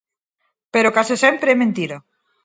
[0.73, 1.97] Pero case sempre é mentira.